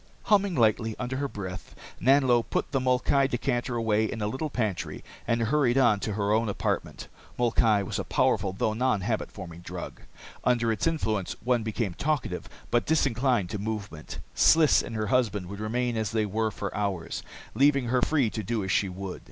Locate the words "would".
15.49-15.59, 18.89-19.19